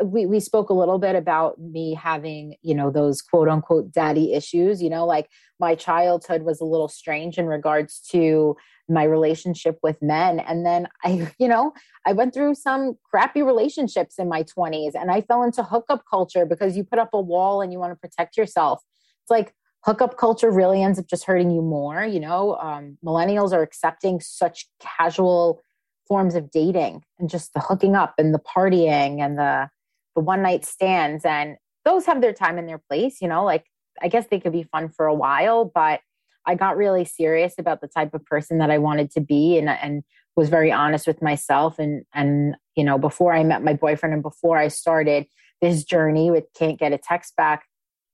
[0.03, 4.33] we, we spoke a little bit about me having you know those quote unquote daddy
[4.33, 4.81] issues.
[4.81, 8.55] You know like my childhood was a little strange in regards to
[8.89, 10.39] my relationship with men.
[10.39, 11.73] And then i you know
[12.05, 16.45] i went through some crappy relationships in my 20s and i fell into hookup culture
[16.45, 18.83] because you put up a wall and you want to protect yourself.
[19.23, 19.53] It's like
[19.85, 22.55] hookup culture really ends up just hurting you more you know?
[22.55, 25.61] Um, millennials are accepting such casual
[26.07, 29.69] forms of dating and just the hooking up and the partying and the
[30.17, 33.65] the one night stands and those have their time and their place you know like
[34.01, 36.01] i guess they could be fun for a while but
[36.47, 39.69] i got really serious about the type of person that i wanted to be and
[39.69, 40.03] and
[40.35, 44.23] was very honest with myself and and you know before i met my boyfriend and
[44.23, 45.27] before i started
[45.61, 47.65] this journey with can't get a text back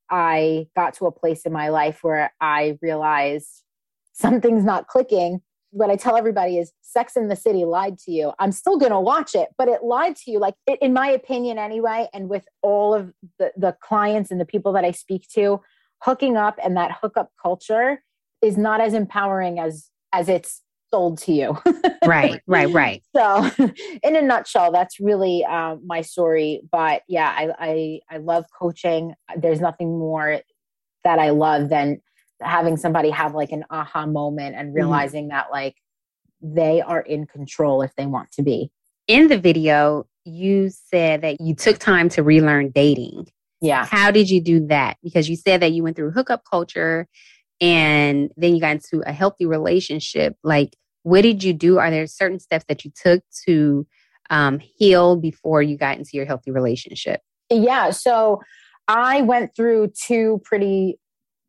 [0.09, 3.63] i got to a place in my life where i realized
[4.11, 5.39] something's not clicking
[5.73, 8.31] what I tell everybody is Sex in the City lied to you.
[8.39, 10.39] I'm still going to watch it, but it lied to you.
[10.39, 14.45] Like, it, in my opinion, anyway, and with all of the, the clients and the
[14.45, 15.61] people that I speak to,
[16.03, 18.03] hooking up and that hookup culture
[18.41, 21.57] is not as empowering as as it's sold to you.
[22.05, 23.01] right, right, right.
[23.15, 23.49] So,
[24.03, 26.61] in a nutshell, that's really um, my story.
[26.71, 29.13] But yeah, I, I I love coaching.
[29.35, 30.41] There's nothing more
[31.03, 32.01] that I love than
[32.43, 34.77] having somebody have like an aha moment and mm-hmm.
[34.77, 35.37] realizing mm-hmm.
[35.37, 35.75] that like
[36.41, 38.69] they are in control if they want to be.
[39.07, 43.27] In the video, you said that you took time to relearn dating.
[43.61, 43.85] Yeah.
[43.85, 44.97] How did you do that?
[45.03, 47.07] Because you said that you went through hookup culture
[47.61, 50.35] and then you got into a healthy relationship.
[50.43, 51.79] Like, what did you do?
[51.79, 53.87] Are there certain steps that you took to
[54.29, 57.21] um, heal before you got into your healthy relationship?
[57.49, 57.91] Yeah.
[57.91, 58.41] So
[58.87, 60.99] I went through two pretty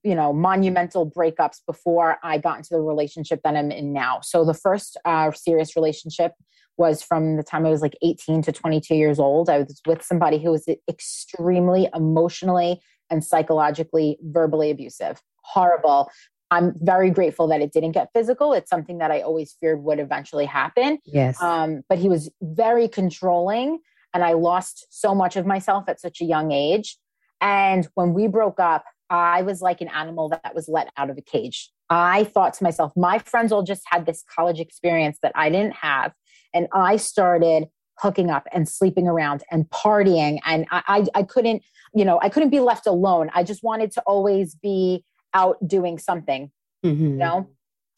[0.05, 4.21] you know monumental breakups before i got into the relationship that i'm in now.
[4.23, 6.33] So the first uh, serious relationship
[6.77, 9.49] was from the time i was like 18 to 22 years old.
[9.49, 15.21] I was with somebody who was extremely emotionally and psychologically verbally abusive.
[15.43, 16.11] Horrible.
[16.51, 18.53] I'm very grateful that it didn't get physical.
[18.53, 20.99] It's something that i always feared would eventually happen.
[21.05, 21.41] Yes.
[21.43, 23.81] Um, but he was very controlling
[24.13, 26.99] and i lost so much of myself at such a young age.
[27.41, 31.19] And when we broke up I was like an animal that was let out of
[31.19, 31.71] a cage.
[31.91, 35.75] I thought to myself, my friends all just had this college experience that I didn't
[35.75, 36.13] have.
[36.53, 40.39] And I started hooking up and sleeping around and partying.
[40.45, 41.63] And I, I, I couldn't,
[41.95, 43.31] you know, I couldn't be left alone.
[43.35, 46.51] I just wanted to always be out doing something.
[46.85, 47.05] Mm-hmm.
[47.05, 47.49] You know,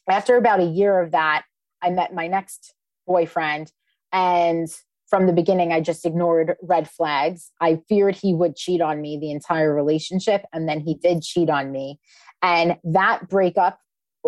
[0.09, 1.43] after about a year of that,
[1.81, 2.73] I met my next
[3.05, 3.71] boyfriend
[4.11, 4.67] and
[5.09, 7.51] from the beginning, I just ignored red flags.
[7.61, 10.43] I feared he would cheat on me the entire relationship.
[10.53, 11.99] And then he did cheat on me.
[12.41, 13.79] And that breakup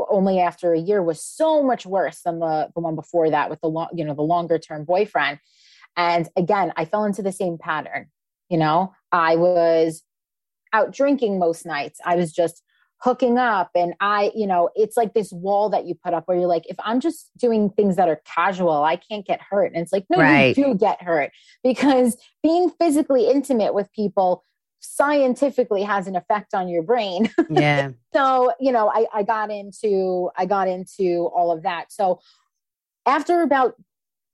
[0.10, 3.60] only after a year was so much worse than the, the one before that with
[3.62, 5.40] the long, you know, the longer term boyfriend.
[5.98, 8.08] And again, I fell into the same pattern.
[8.50, 10.02] You know, I was
[10.72, 12.00] out drinking most nights.
[12.06, 12.64] I was just
[13.02, 16.38] hooking up and i you know it's like this wall that you put up where
[16.38, 19.72] you're like if i'm just doing things that are casual i can't get hurt.
[19.74, 20.56] And it's like no right.
[20.58, 21.32] you do get hurt
[21.64, 24.44] because being physically intimate with people
[24.82, 27.30] scientifically has an effect on your brain.
[27.50, 27.92] Yeah.
[28.14, 31.92] So you know I, I got into i got into all of that.
[31.92, 32.20] So
[33.06, 33.76] after about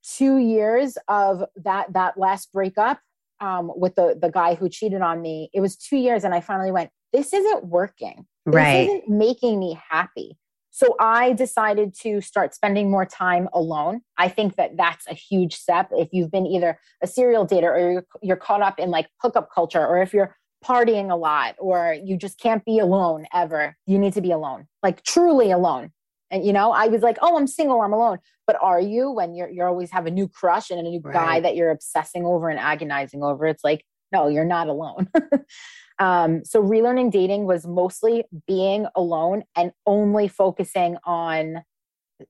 [0.04, 3.00] two years of that that last breakup
[3.42, 6.40] um, with the the guy who cheated on me it was two years and i
[6.40, 8.88] finally went this isn't working this right.
[8.88, 10.38] isn't making me happy.
[10.72, 14.02] So I decided to start spending more time alone.
[14.18, 15.88] I think that that's a huge step.
[15.92, 19.48] If you've been either a serial dater or you're, you're caught up in like hookup
[19.56, 23.98] culture, or if you're partying a lot, or you just can't be alone ever, you
[23.98, 25.92] need to be alone, like truly alone.
[26.30, 29.34] And you know, I was like, "Oh, I'm single, I'm alone." But are you when
[29.34, 31.14] you're you always have a new crush and a new right.
[31.14, 33.46] guy that you're obsessing over and agonizing over?
[33.46, 35.10] It's like, no, you're not alone.
[36.00, 41.64] Um, so relearning dating was mostly being alone and only focusing on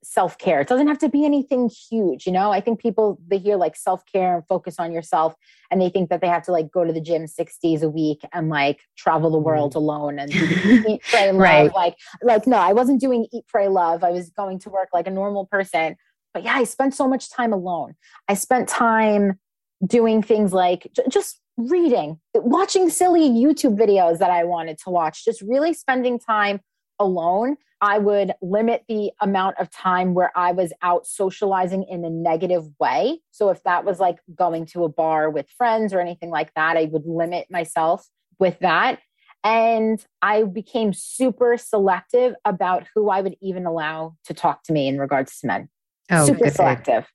[0.04, 0.62] self care.
[0.62, 2.52] It doesn't have to be anything huge, you know.
[2.52, 5.36] I think people they hear like self care and focus on yourself,
[5.72, 7.90] and they think that they have to like go to the gym six days a
[7.90, 9.78] week and like travel the world mm.
[9.78, 10.34] alone and
[10.88, 11.42] eat, pray, love.
[11.42, 11.74] Right.
[11.74, 14.04] Like, like no, I wasn't doing eat, pray, love.
[14.04, 15.96] I was going to work like a normal person.
[16.34, 17.96] But yeah, I spent so much time alone.
[18.28, 19.40] I spent time
[19.86, 25.24] doing things like j- just reading, watching silly YouTube videos that I wanted to watch,
[25.24, 26.60] just really spending time
[27.00, 27.58] alone.
[27.82, 32.66] I would limit the amount of time where I was out socializing in a negative
[32.80, 33.20] way.
[33.32, 36.78] So if that was like going to a bar with friends or anything like that,
[36.78, 38.08] I would limit myself
[38.40, 39.00] with that.
[39.44, 44.88] And I became super selective about who I would even allow to talk to me
[44.88, 45.70] in regards to men.
[46.10, 46.56] Oh, super good.
[46.56, 47.06] selective.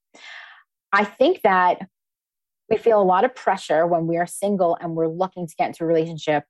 [0.93, 1.89] I think that
[2.71, 5.69] we feel a lot of pressure when we are single and we're looking to get
[5.69, 6.45] into a relationship.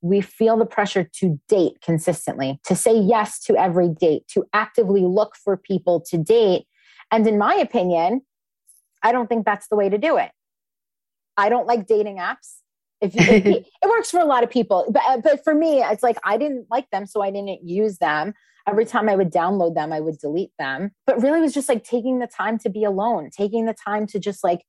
[0.00, 5.02] We feel the pressure to date consistently, to say yes to every date, to actively
[5.02, 6.66] look for people to date.
[7.10, 8.22] And in my opinion,
[9.02, 10.30] I don't think that's the way to do it.
[11.36, 12.58] I don't like dating apps.
[13.00, 13.46] If, you, if
[13.82, 16.38] it works for a lot of people, but uh, but for me, it's like I
[16.38, 18.32] didn't like them, so I didn't use them.
[18.66, 20.92] Every time I would download them, I would delete them.
[21.06, 24.06] But really, it was just like taking the time to be alone, taking the time
[24.08, 24.62] to just like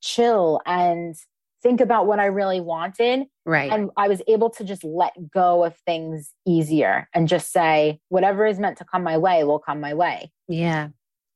[0.00, 1.14] chill and
[1.62, 3.24] think about what I really wanted.
[3.44, 3.70] Right.
[3.70, 8.46] And I was able to just let go of things easier and just say, whatever
[8.46, 10.32] is meant to come my way will come my way.
[10.48, 10.88] Yeah.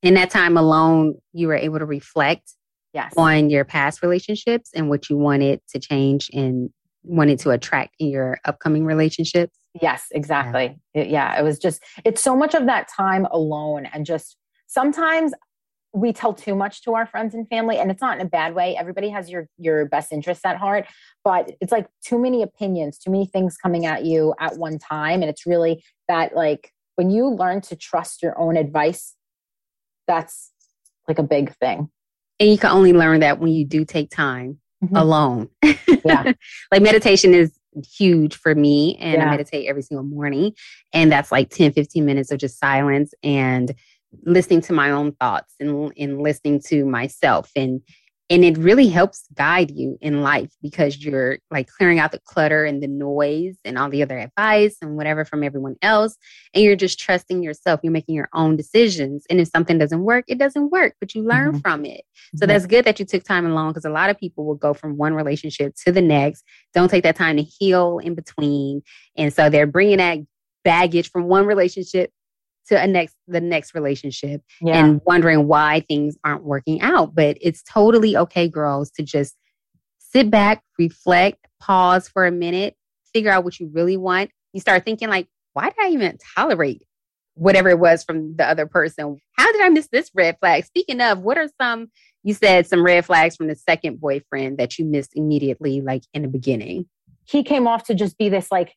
[0.02, 2.52] In that time alone, you were able to reflect
[2.92, 3.12] yes.
[3.16, 6.70] on your past relationships and what you wanted to change and
[7.02, 9.58] wanted to attract in your upcoming relationships.
[9.80, 10.78] Yes, exactly.
[10.94, 11.02] Yeah.
[11.02, 15.32] It, yeah, it was just, it's so much of that time alone and just sometimes
[15.94, 18.54] we tell too much to our friends and family and it's not in a bad
[18.54, 20.86] way everybody has your your best interests at heart
[21.22, 25.22] but it's like too many opinions too many things coming at you at one time
[25.22, 29.14] and it's really that like when you learn to trust your own advice
[30.06, 30.50] that's
[31.08, 31.88] like a big thing
[32.40, 34.96] and you can only learn that when you do take time mm-hmm.
[34.96, 35.48] alone
[36.04, 36.32] yeah
[36.72, 37.56] like meditation is
[37.96, 39.26] huge for me and yeah.
[39.26, 40.52] i meditate every single morning
[40.92, 43.74] and that's like 10 15 minutes of just silence and
[44.24, 47.50] listening to my own thoughts and, and listening to myself.
[47.56, 47.80] And
[48.30, 52.64] and it really helps guide you in life because you're like clearing out the clutter
[52.64, 56.16] and the noise and all the other advice and whatever from everyone else.
[56.54, 57.80] And you're just trusting yourself.
[57.82, 59.26] You're making your own decisions.
[59.28, 61.58] And if something doesn't work it doesn't work but you learn mm-hmm.
[61.58, 62.02] from it.
[62.36, 62.48] So mm-hmm.
[62.48, 64.96] that's good that you took time alone because a lot of people will go from
[64.96, 66.44] one relationship to the next.
[66.72, 68.82] Don't take that time to heal in between.
[69.18, 70.18] And so they're bringing that
[70.64, 72.10] baggage from one relationship
[72.68, 74.84] to a next the next relationship yeah.
[74.84, 77.14] and wondering why things aren't working out.
[77.14, 79.36] But it's totally okay girls to just
[79.98, 82.76] sit back reflect pause for a minute
[83.12, 84.30] figure out what you really want.
[84.52, 86.82] You start thinking like why did i even tolerate
[87.34, 89.18] whatever it was from the other person?
[89.36, 90.64] How did i miss this red flag?
[90.66, 91.88] Speaking of what are some
[92.22, 96.22] you said some red flags from the second boyfriend that you missed immediately like in
[96.22, 96.86] the beginning?
[97.24, 98.74] He came off to just be this like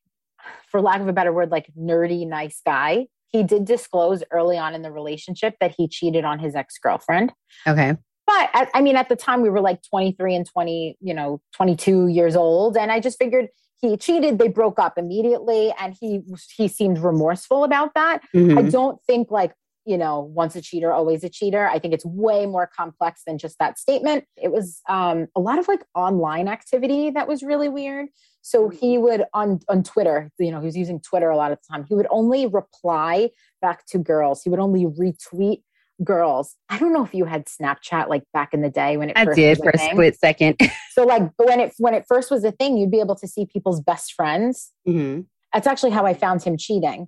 [0.70, 4.74] for lack of a better word like nerdy nice guy he did disclose early on
[4.74, 7.34] in the relationship that he cheated on his ex-girlfriend.
[7.68, 7.96] Okay.
[8.26, 12.08] But I mean, at the time we were like 23 and 20, you know, 22
[12.08, 12.76] years old.
[12.76, 13.48] And I just figured
[13.80, 14.38] he cheated.
[14.38, 15.74] They broke up immediately.
[15.80, 16.22] And he,
[16.56, 18.22] he seemed remorseful about that.
[18.36, 18.58] Mm-hmm.
[18.58, 19.54] I don't think like,
[19.88, 21.66] you know, once a cheater, always a cheater.
[21.66, 24.26] I think it's way more complex than just that statement.
[24.36, 28.08] It was um, a lot of like online activity that was really weird.
[28.42, 29.04] So he mm-hmm.
[29.04, 31.86] would on on Twitter, you know, he was using Twitter a lot of the time.
[31.88, 33.30] He would only reply
[33.62, 34.44] back to girls.
[34.44, 35.62] He would only retweet
[36.04, 36.56] girls.
[36.68, 39.24] I don't know if you had Snapchat like back in the day when it I
[39.24, 40.60] did for a, a split second.
[40.92, 43.46] so like when it when it first was a thing, you'd be able to see
[43.46, 44.74] people's best friends.
[44.86, 45.22] Mm-hmm.
[45.54, 47.08] That's actually how I found him cheating.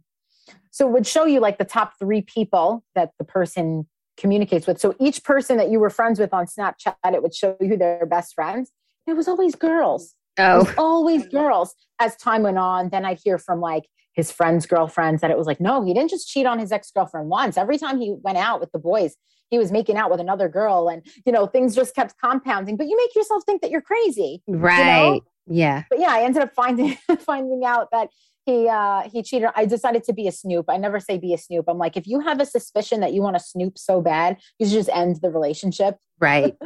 [0.71, 4.79] So it would show you like the top three people that the person communicates with.
[4.79, 8.05] So each person that you were friends with on Snapchat, it would show you their
[8.05, 8.71] best friends.
[9.07, 10.15] It was always girls.
[10.37, 10.73] Oh.
[10.77, 11.75] always girls.
[11.99, 13.83] As time went on, then I'd hear from like
[14.13, 16.91] his friends' girlfriends that it was like, no, he didn't just cheat on his ex
[16.91, 17.57] girlfriend once.
[17.57, 19.15] Every time he went out with the boys,
[19.49, 20.89] he was making out with another girl.
[20.89, 22.77] And, you know, things just kept compounding.
[22.77, 24.41] But you make yourself think that you're crazy.
[24.47, 25.05] Right.
[25.05, 25.21] You know?
[25.47, 25.83] Yeah.
[25.89, 28.09] But yeah, I ended up finding finding out that
[28.49, 29.49] he uh he cheated.
[29.55, 30.65] I decided to be a snoop.
[30.69, 31.65] I never say be a snoop.
[31.67, 34.65] I'm like if you have a suspicion that you want to snoop so bad you
[34.65, 35.97] should just end the relationship.
[36.19, 36.55] Right.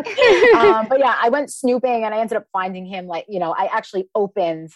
[0.54, 3.54] Um, but yeah i went snooping and i ended up finding him like you know
[3.58, 4.70] i actually opened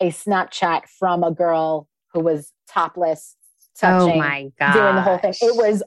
[0.00, 3.36] a snapchat from a girl who was topless
[3.78, 5.34] touching oh my god doing the whole thing.
[5.40, 5.82] It was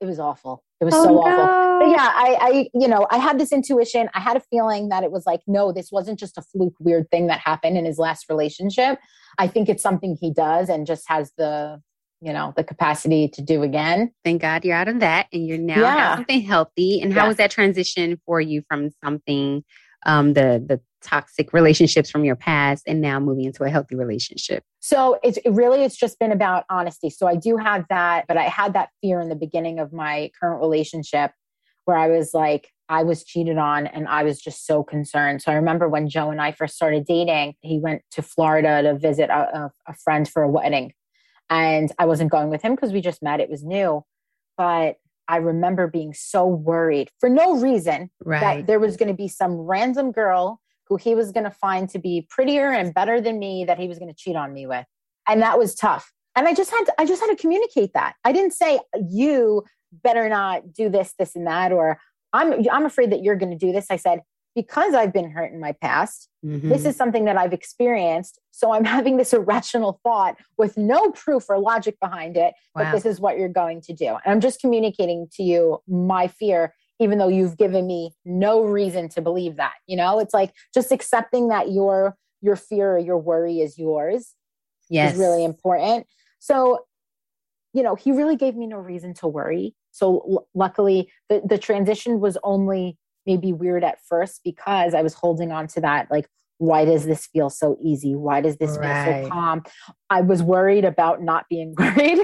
[0.00, 1.20] it was awful it was oh, so no.
[1.20, 1.78] awful.
[1.80, 4.10] But yeah, I, I, you know, I had this intuition.
[4.14, 7.10] I had a feeling that it was like, no, this wasn't just a fluke weird
[7.10, 8.98] thing that happened in his last relationship.
[9.38, 11.80] I think it's something he does and just has the,
[12.20, 14.12] you know, the capacity to do again.
[14.24, 16.16] Thank God you're out of that and you're now yeah.
[16.16, 17.00] something healthy.
[17.00, 19.64] And how was that transition for you from something,
[20.04, 24.64] um, the the toxic relationships from your past and now moving into a healthy relationship?
[24.80, 27.10] So it's it really it's just been about honesty.
[27.10, 30.30] So I do have that, but I had that fear in the beginning of my
[30.40, 31.32] current relationship
[31.84, 35.42] where I was like, I was cheated on and I was just so concerned.
[35.42, 38.98] So I remember when Joe and I first started dating, he went to Florida to
[38.98, 40.92] visit a, a, friend for a wedding.
[41.48, 44.04] And I wasn't going with him because we just met, it was new.
[44.56, 44.96] But
[45.28, 48.40] I remember being so worried for no reason right.
[48.40, 51.88] that there was going to be some random girl who he was going to find
[51.90, 54.66] to be prettier and better than me that he was going to cheat on me
[54.66, 54.86] with.
[55.28, 56.12] And that was tough.
[56.36, 58.14] And I just had to, I just had to communicate that.
[58.24, 59.64] I didn't say you
[60.02, 61.98] better not do this, this, and that, or
[62.32, 63.86] I'm I'm afraid that you're going to do this.
[63.90, 64.20] I said,
[64.54, 66.68] because I've been hurt in my past, mm-hmm.
[66.68, 68.40] this is something that I've experienced.
[68.50, 72.84] So I'm having this irrational thought with no proof or logic behind it wow.
[72.84, 74.08] that this is what you're going to do.
[74.08, 79.08] And I'm just communicating to you my fear, even though you've given me no reason
[79.10, 79.74] to believe that.
[79.86, 84.34] You know, it's like just accepting that your your fear or your worry is yours
[84.88, 85.14] yes.
[85.14, 86.06] is really important.
[86.38, 86.84] So,
[87.72, 89.74] you know, he really gave me no reason to worry.
[89.90, 95.14] So l- luckily, the, the transition was only maybe weird at first because I was
[95.14, 96.10] holding on to that.
[96.10, 96.28] Like,
[96.58, 98.14] why does this feel so easy?
[98.14, 99.04] Why does this right.
[99.04, 99.62] feel so calm?
[100.10, 102.18] I was worried about not being worried.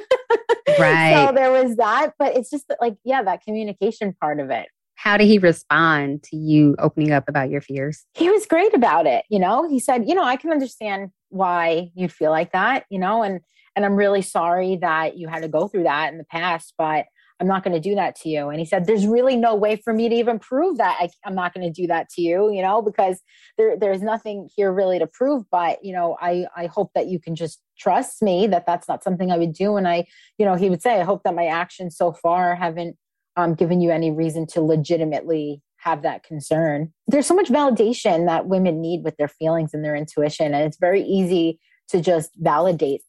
[0.78, 1.26] right.
[1.26, 2.12] So there was that.
[2.18, 4.68] But it's just that, like, yeah, that communication part of it.
[4.94, 8.04] How did he respond to you opening up about your fears?
[8.14, 9.24] He was great about it.
[9.30, 12.98] You know, he said, you know, I can understand why you'd feel like that, you
[12.98, 13.40] know, and
[13.76, 17.06] and I'm really sorry that you had to go through that in the past, but
[17.40, 18.50] I'm not going to do that to you.
[18.50, 21.34] And he said, There's really no way for me to even prove that I, am
[21.34, 23.20] not going to do that to you, you know, because
[23.56, 25.44] there, there's nothing here really to prove.
[25.50, 29.02] But, you know, I, I hope that you can just trust me that that's not
[29.02, 29.76] something I would do.
[29.76, 30.06] And I,
[30.38, 32.96] you know, he would say, I hope that my actions so far haven't
[33.36, 36.92] um, given you any reason to legitimately have that concern.
[37.06, 40.52] There's so much validation that women need with their feelings and their intuition.
[40.52, 43.00] And it's very easy to just validate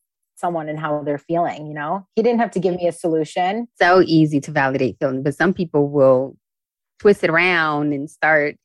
[0.42, 2.06] someone and how they're feeling, you know?
[2.16, 3.68] He didn't have to give me a solution.
[3.82, 6.36] So easy to validate feeling, but some people will
[7.00, 8.58] twist it around and start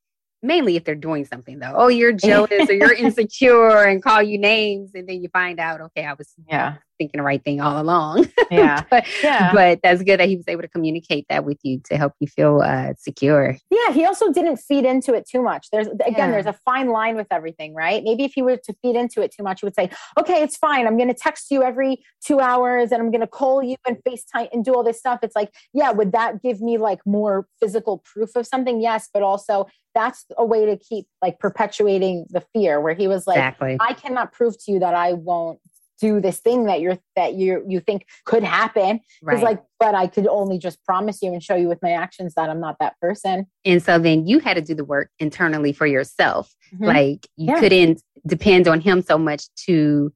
[0.42, 1.72] mainly if they're doing something though.
[1.74, 5.80] Oh, you're jealous or you're insecure and call you names and then you find out,
[5.80, 8.28] okay, I was yeah thinking the right thing all along.
[8.48, 8.84] Yeah.
[8.90, 9.52] but, yeah.
[9.52, 12.28] but that's good that he was able to communicate that with you to help you
[12.28, 13.56] feel uh, secure.
[13.70, 13.92] Yeah.
[13.92, 15.66] He also didn't feed into it too much.
[15.72, 16.30] There's, again, yeah.
[16.30, 18.04] there's a fine line with everything, right?
[18.04, 20.56] Maybe if he were to feed into it too much, he would say, okay, it's
[20.56, 20.86] fine.
[20.86, 23.96] I'm going to text you every two hours and I'm going to call you and
[24.04, 25.20] FaceTime and do all this stuff.
[25.24, 28.80] It's like, yeah, would that give me like more physical proof of something?
[28.80, 29.08] Yes.
[29.12, 29.66] But also,
[29.96, 33.78] that's a way to keep like perpetuating the fear where he was like, exactly.
[33.80, 35.58] I cannot prove to you that I won't
[36.00, 39.00] do this thing that you're that you you think could happen.
[39.22, 39.42] Right.
[39.42, 42.50] like but i could only just promise you and show you with my actions that
[42.50, 43.46] i'm not that person.
[43.64, 46.54] And so then you had to do the work internally for yourself.
[46.74, 46.84] Mm-hmm.
[46.84, 47.60] like you yeah.
[47.60, 50.12] couldn't depend on him so much to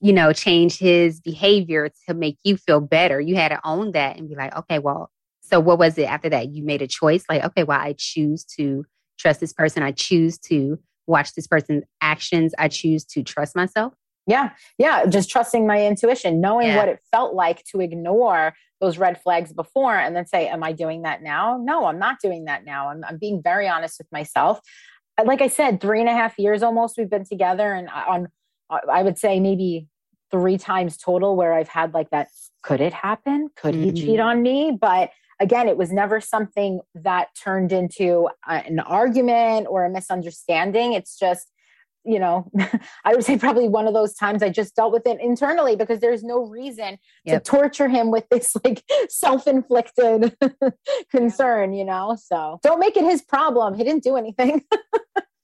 [0.00, 3.20] you know change his behavior to make you feel better.
[3.20, 5.10] You had to own that and be like okay well
[5.40, 6.50] so what was it after that?
[6.50, 8.84] You made a choice like okay well i choose to
[9.18, 9.82] trust this person.
[9.82, 12.54] I choose to watch this person's actions.
[12.58, 13.94] I choose to trust myself
[14.26, 14.50] yeah.
[14.78, 15.06] Yeah.
[15.06, 16.76] Just trusting my intuition, knowing yeah.
[16.76, 20.72] what it felt like to ignore those red flags before and then say, Am I
[20.72, 21.58] doing that now?
[21.62, 22.88] No, I'm not doing that now.
[22.88, 24.60] I'm, I'm being very honest with myself.
[25.18, 27.72] Uh, like I said, three and a half years almost we've been together.
[27.72, 28.28] And on,
[28.70, 29.88] uh, I would say maybe
[30.30, 32.28] three times total where I've had like that
[32.62, 33.50] could it happen?
[33.56, 33.84] Could mm-hmm.
[33.84, 34.28] he cheat mm-hmm.
[34.28, 34.78] on me?
[34.80, 35.10] But
[35.40, 40.92] again, it was never something that turned into an argument or a misunderstanding.
[40.92, 41.51] It's just,
[42.04, 42.50] you know,
[43.04, 46.00] I would say probably one of those times I just dealt with it internally because
[46.00, 47.42] there's no reason yep.
[47.44, 50.36] to torture him with this like self inflicted
[51.10, 52.16] concern, you know?
[52.20, 53.74] So don't make it his problem.
[53.74, 54.62] He didn't do anything.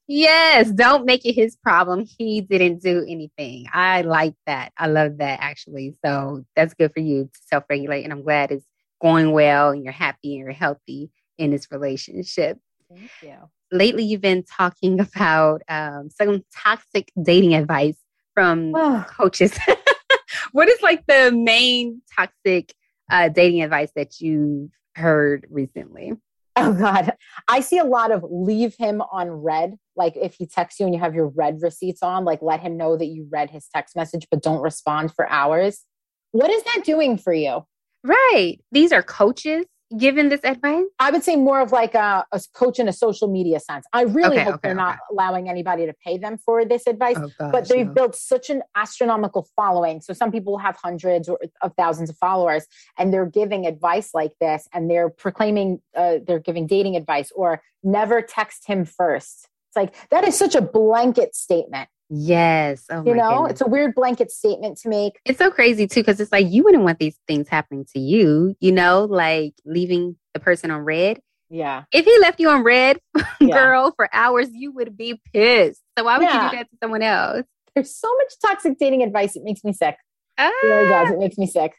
[0.09, 2.07] yes, don't make it his problem.
[2.19, 3.67] He didn't do anything.
[3.73, 4.73] I like that.
[4.77, 5.95] I love that actually.
[6.05, 8.05] So that's good for you to self regulate.
[8.05, 8.67] And I'm glad it's
[9.01, 12.59] going well and you're happy and you're healthy in this relationship.
[12.91, 17.99] Thank you lately you've been talking about um, some toxic dating advice
[18.35, 19.05] from oh.
[19.09, 19.59] coaches.
[20.53, 22.75] what is like the main toxic
[23.11, 26.13] uh, dating advice that you've heard recently?
[26.57, 27.15] Oh God.
[27.47, 29.77] I see a lot of leave him on read.
[29.95, 32.77] Like if he texts you and you have your read receipts on, like let him
[32.77, 35.85] know that you read his text message, but don't respond for hours.
[36.33, 37.65] What is that doing for you?
[38.05, 38.59] Right.
[38.73, 39.67] These are coaches
[39.97, 40.85] given this advice?
[40.99, 43.87] I would say more of like a, a coach in a social media sense.
[43.93, 44.83] I really okay, hope okay, they're okay.
[44.83, 47.93] not allowing anybody to pay them for this advice, oh, gosh, but they've no.
[47.93, 50.01] built such an astronomical following.
[50.01, 52.67] So some people have hundreds or, of thousands of followers
[52.99, 57.63] and they're giving advice like this and they're proclaiming uh, they're giving dating advice or
[57.83, 59.49] never text him first.
[59.69, 61.89] It's like that is such a blanket statement.
[62.11, 62.85] Yes.
[62.91, 63.53] Oh you know, goodness.
[63.53, 65.21] it's a weird blanket statement to make.
[65.25, 68.57] It's so crazy too, because it's like you wouldn't want these things happening to you,
[68.61, 71.21] you know, like leaving the person on read.
[71.51, 71.85] Yeah.
[71.93, 72.99] If he left you on read,
[73.41, 73.55] yeah.
[73.55, 75.83] girl, for hours, you would be pissed.
[75.99, 76.45] So why would yeah.
[76.45, 77.45] you do that to someone else?
[77.75, 79.37] There's so much toxic dating advice.
[79.37, 79.97] It makes me sick.
[80.37, 80.51] Ah.
[80.63, 81.11] It really does.
[81.11, 81.73] It makes me sick.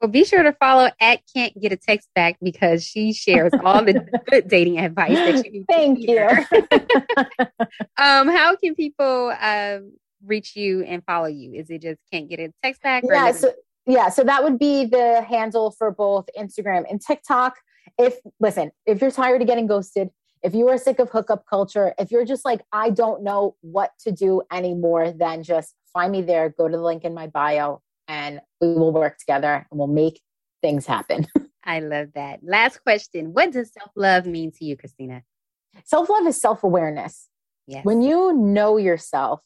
[0.00, 3.84] Well, be sure to follow at Can't Get a Text Back because she shares all
[3.84, 3.94] the
[4.30, 5.64] good dating advice that you need.
[5.68, 6.18] Thank you.
[7.96, 9.94] um, how can people um,
[10.24, 11.52] reach you and follow you?
[11.54, 13.02] Is it just Can't Get a Text Back?
[13.08, 13.32] yeah.
[13.32, 13.52] So,
[13.86, 14.08] yeah.
[14.08, 17.56] So that would be the handle for both Instagram and TikTok.
[17.98, 20.10] If listen, if you're tired of getting ghosted,
[20.44, 23.90] if you are sick of hookup culture, if you're just like, I don't know what
[24.00, 26.50] to do anymore, then just find me there.
[26.50, 30.20] Go to the link in my bio and we will work together and we'll make
[30.62, 31.26] things happen.
[31.64, 32.40] I love that.
[32.42, 35.22] Last question What does self love mean to you, Christina?
[35.84, 37.28] Self love is self awareness.
[37.66, 37.84] Yes.
[37.84, 39.42] When you know yourself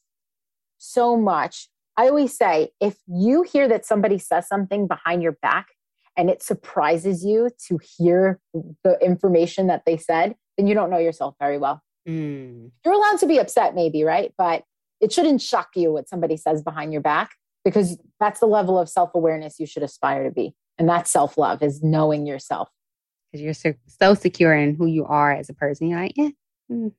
[0.78, 5.66] so much, I always say if you hear that somebody says something behind your back
[6.16, 8.38] and it surprises you to hear
[8.84, 11.82] the information that they said, then you don't know yourself very well.
[12.08, 12.70] Mm.
[12.84, 14.32] You're allowed to be upset, maybe, right?
[14.38, 14.62] But
[15.00, 17.32] it shouldn't shock you what somebody says behind your back
[17.64, 20.54] because that's the level of self awareness you should aspire to be.
[20.78, 22.68] And that's self love is knowing yourself.
[23.30, 25.88] Because you're so, so secure in who you are as a person.
[25.88, 26.30] You're like, yeah,